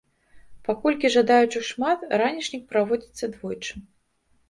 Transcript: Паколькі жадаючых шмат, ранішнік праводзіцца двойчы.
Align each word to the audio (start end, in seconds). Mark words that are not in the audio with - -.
Паколькі 0.69 1.11
жадаючых 1.17 1.69
шмат, 1.71 1.99
ранішнік 2.25 2.67
праводзіцца 2.75 3.25
двойчы. 3.39 3.73